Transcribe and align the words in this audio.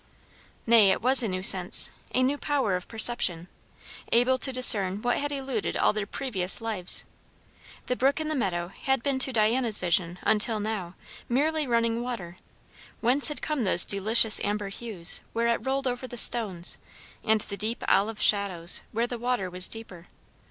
Nay, 0.65 0.89
it 0.89 1.03
was 1.03 1.21
a 1.21 1.27
new 1.27 1.43
sense, 1.43 1.91
a 2.11 2.23
new 2.23 2.39
power 2.39 2.75
of 2.75 2.87
perception, 2.87 3.47
able 4.11 4.39
to 4.39 4.51
discern 4.51 4.99
what 5.03 5.17
had 5.17 5.31
eluded 5.31 5.77
all 5.77 5.93
their 5.93 6.07
previous 6.07 6.59
lives. 6.59 7.05
The 7.85 7.95
brook 7.95 8.19
in 8.19 8.27
the 8.27 8.33
meadow 8.33 8.69
had 8.69 9.03
been 9.03 9.19
to 9.19 9.31
Diana's 9.31 9.77
vision 9.77 10.17
until 10.23 10.59
now 10.59 10.95
merely 11.29 11.67
running 11.67 12.01
water; 12.01 12.37
whence 12.99 13.27
had 13.27 13.43
come 13.43 13.63
those 13.63 13.85
delicious 13.85 14.39
amber 14.43 14.69
hues 14.69 15.21
where 15.33 15.49
it 15.49 15.63
rolled 15.63 15.85
over 15.85 16.07
the 16.07 16.17
stones, 16.17 16.79
and 17.23 17.41
the 17.41 17.55
deep 17.57 17.83
olive 17.87 18.19
shadows 18.19 18.81
where 18.91 19.05
the 19.05 19.19
water 19.19 19.51
was 19.51 19.69
deeper? 19.69 20.07